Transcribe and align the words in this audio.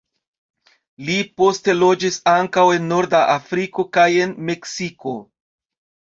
Li 1.09 1.17
poste 1.41 1.75
loĝis 1.81 2.17
ankaŭ 2.31 2.63
en 2.77 2.87
norda 2.91 3.19
Afriko 3.33 3.85
kaj 3.99 4.07
en 4.23 4.33
Meksiko. 4.49 5.13